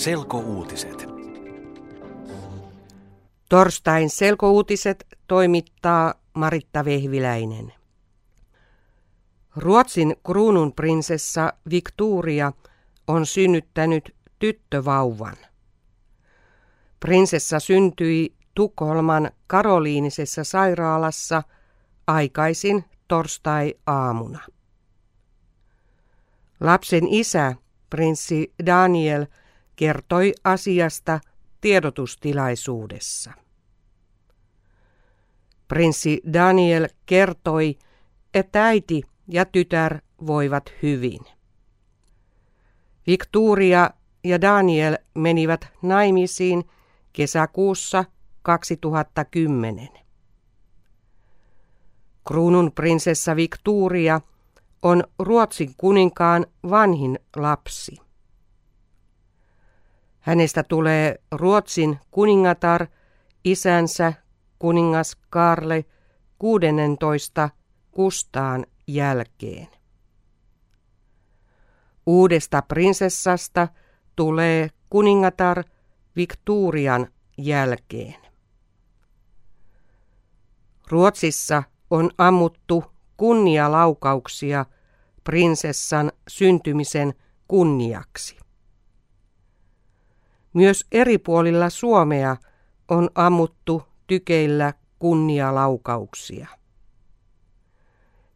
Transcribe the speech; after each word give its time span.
Selkouutiset. 0.00 1.08
Torstain 3.48 4.10
selkouutiset 4.10 5.06
toimittaa 5.26 6.14
Maritta 6.34 6.84
Vehviläinen. 6.84 7.72
Ruotsin 9.56 10.16
kruununprinsessa 10.26 11.52
Victoria 11.70 12.52
on 13.06 13.26
synnyttänyt 13.26 14.14
tyttövauvan. 14.38 15.36
Prinsessa 17.00 17.60
syntyi 17.60 18.34
Tukholman 18.54 19.30
Karoliinisessa 19.46 20.44
sairaalassa 20.44 21.42
aikaisin 22.06 22.84
torstai-aamuna. 23.08 24.40
Lapsen 26.60 27.08
isä, 27.08 27.54
prinssi 27.90 28.52
Daniel, 28.66 29.26
kertoi 29.76 30.32
asiasta 30.44 31.20
tiedotustilaisuudessa. 31.60 33.32
Prinssi 35.68 36.20
Daniel 36.32 36.88
kertoi, 37.06 37.78
että 38.34 38.64
äiti 38.64 39.02
ja 39.28 39.44
tytär 39.44 39.98
voivat 40.26 40.72
hyvin. 40.82 41.20
Victoria 43.06 43.90
ja 44.24 44.40
Daniel 44.40 44.98
menivät 45.14 45.68
naimisiin 45.82 46.64
kesäkuussa 47.12 48.04
2010. 48.42 49.88
Kruunun 52.28 52.72
prinsessa 52.72 53.36
Victoria 53.36 54.20
on 54.82 55.04
Ruotsin 55.18 55.74
kuninkaan 55.76 56.46
vanhin 56.70 57.18
lapsi. 57.36 57.96
Hänestä 60.20 60.62
tulee 60.62 61.20
Ruotsin 61.32 61.98
kuningatar 62.10 62.86
isänsä 63.44 64.12
kuningas 64.58 65.16
Karle 65.30 65.84
16 66.38 67.50
Kustaan 67.90 68.66
jälkeen. 68.86 69.68
Uudesta 72.06 72.62
prinsessasta 72.62 73.68
tulee 74.16 74.70
kuningatar 74.90 75.64
Victorian 76.16 77.08
jälkeen. 77.38 78.16
Ruotsissa 80.88 81.62
on 81.90 82.10
ammuttu 82.18 82.84
kunnialaukauksia 83.16 84.66
prinsessan 85.24 86.12
syntymisen 86.28 87.14
kunniaksi. 87.48 88.38
Myös 90.52 90.86
eri 90.92 91.18
puolilla 91.18 91.70
Suomea 91.70 92.36
on 92.88 93.10
ammuttu 93.14 93.82
tykeillä 94.06 94.72
kunnialaukauksia. 94.98 96.48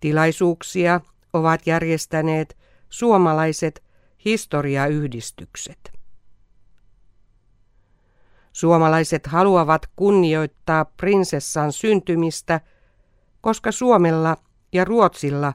Tilaisuuksia 0.00 1.00
ovat 1.32 1.66
järjestäneet 1.66 2.56
suomalaiset 2.88 3.82
historiayhdistykset. 4.24 5.92
Suomalaiset 8.52 9.26
haluavat 9.26 9.86
kunnioittaa 9.96 10.84
prinsessan 10.84 11.72
syntymistä, 11.72 12.60
koska 13.40 13.72
Suomella 13.72 14.36
ja 14.72 14.84
Ruotsilla 14.84 15.52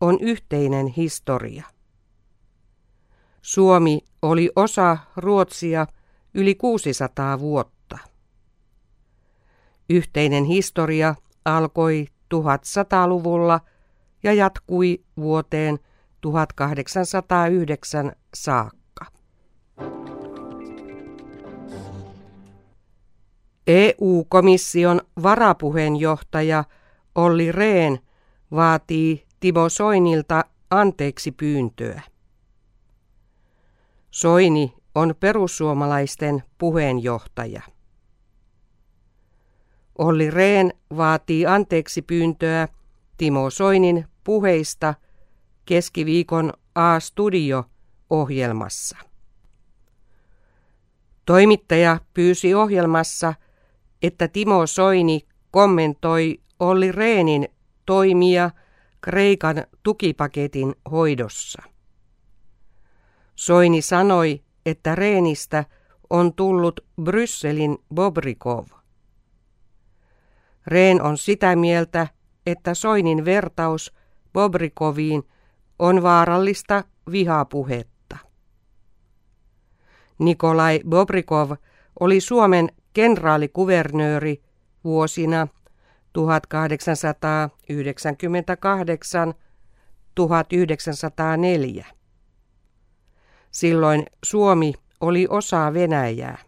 on 0.00 0.18
yhteinen 0.20 0.86
historia. 0.86 1.66
Suomi 3.42 4.00
oli 4.22 4.50
osa 4.56 4.96
Ruotsia 5.16 5.86
yli 6.34 6.54
600 6.54 7.40
vuotta. 7.40 7.98
Yhteinen 9.90 10.44
historia 10.44 11.14
alkoi 11.44 12.06
1100-luvulla 12.34 13.60
ja 14.22 14.32
jatkui 14.32 15.04
vuoteen 15.16 15.78
1809 16.20 18.12
saakka. 18.34 19.06
EU-komission 23.66 25.00
varapuheenjohtaja 25.22 26.64
Olli 27.14 27.52
Rehn 27.52 27.98
vaatii 28.50 29.26
Timo 29.40 29.68
Soinilta 29.68 30.44
anteeksi 30.70 31.32
pyyntöä. 31.32 32.02
Soini 34.10 34.74
on 34.94 35.14
perussuomalaisten 35.20 36.42
puheenjohtaja. 36.58 37.62
Olli 39.98 40.30
Rehn 40.30 40.70
vaatii 40.96 41.46
anteeksi 41.46 42.02
pyyntöä 42.02 42.68
Timo 43.16 43.50
Soinin 43.50 44.06
puheista 44.24 44.94
keskiviikon 45.64 46.52
A-studio-ohjelmassa. 46.74 48.96
Toimittaja 51.26 52.00
pyysi 52.14 52.54
ohjelmassa, 52.54 53.34
että 54.02 54.28
Timo 54.28 54.66
Soini 54.66 55.20
kommentoi 55.50 56.40
Olli 56.60 56.92
Reenin 56.92 57.48
toimia 57.86 58.50
Kreikan 59.00 59.56
tukipaketin 59.82 60.74
hoidossa. 60.90 61.62
Soini 63.40 63.82
sanoi, 63.82 64.42
että 64.66 64.94
Reenistä 64.94 65.64
on 66.10 66.34
tullut 66.34 66.80
Brysselin 67.02 67.78
Bobrikov. 67.94 68.66
Reen 70.66 71.02
on 71.02 71.18
sitä 71.18 71.56
mieltä, 71.56 72.06
että 72.46 72.74
Soinin 72.74 73.24
vertaus 73.24 73.94
Bobrikoviin 74.32 75.22
on 75.78 76.02
vaarallista 76.02 76.84
vihapuhetta. 77.10 78.16
Nikolai 80.18 80.80
Bobrikov 80.88 81.50
oli 82.00 82.20
Suomen 82.20 82.68
kenraalikuvernööri 82.92 84.42
vuosina 84.84 85.48
1898-1904. 91.78 91.99
Silloin 93.50 94.06
Suomi 94.24 94.72
oli 95.00 95.26
osa 95.30 95.74
Venäjää. 95.74 96.38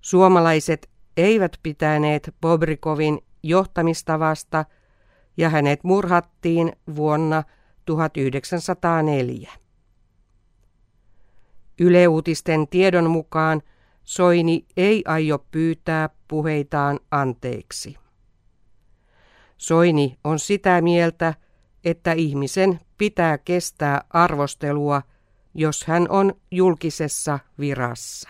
Suomalaiset 0.00 0.90
eivät 1.16 1.58
pitäneet 1.62 2.34
Bobrikovin 2.40 3.18
johtamistavasta 3.42 4.64
ja 5.36 5.48
hänet 5.48 5.84
murhattiin 5.84 6.72
vuonna 6.96 7.42
1904. 7.84 9.52
Yleuutisten 11.80 12.68
tiedon 12.68 13.10
mukaan 13.10 13.62
Soini 14.04 14.66
ei 14.76 15.02
aio 15.06 15.38
pyytää 15.50 16.10
puheitaan 16.28 17.00
anteeksi. 17.10 17.96
Soini 19.56 20.18
on 20.24 20.38
sitä 20.38 20.80
mieltä, 20.80 21.34
että 21.84 22.12
ihmisen 22.12 22.80
pitää 22.98 23.38
kestää 23.38 24.04
arvostelua, 24.10 25.02
jos 25.54 25.84
hän 25.84 26.06
on 26.08 26.34
julkisessa 26.50 27.38
virassa. 27.58 28.28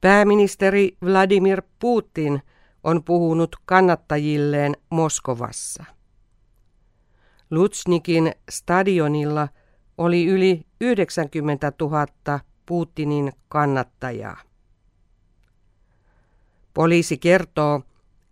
Pääministeri 0.00 0.96
Vladimir 1.04 1.62
Putin 1.78 2.42
on 2.84 3.04
puhunut 3.04 3.56
kannattajilleen 3.64 4.76
Moskovassa. 4.90 5.84
Lutsnikin 7.50 8.32
stadionilla 8.50 9.48
oli 9.98 10.26
yli 10.26 10.66
90 10.80 11.72
000 11.80 12.06
Putinin 12.66 13.32
kannattajaa. 13.48 14.40
Poliisi 16.74 17.18
kertoo, 17.18 17.82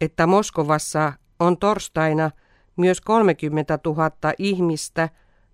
että 0.02 0.26
Moskovassa 0.26 1.12
on 1.40 1.58
torstaina 1.58 2.30
myös 2.76 3.00
30 3.00 3.78
000 3.84 4.10
ihmistä 4.38 5.08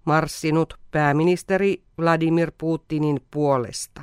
marssinut 0.04 0.74
pääministeri 0.90 1.82
Vladimir 1.98 2.52
Putinin 2.58 3.20
puolesta. 3.30 4.02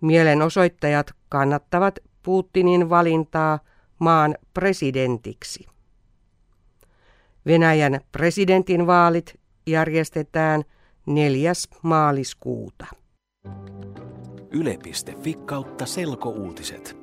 Mielenosoittajat 0.00 1.12
kannattavat 1.28 1.98
Putinin 2.22 2.90
valintaa 2.90 3.58
maan 3.98 4.34
presidentiksi. 4.54 5.66
Venäjän 7.46 8.00
presidentinvaalit 8.12 9.40
järjestetään 9.66 10.62
4. 11.06 11.52
maaliskuuta. 11.82 12.86
Yle.fi 14.50 15.34
kautta 15.34 15.86
selkouutiset. 15.86 16.99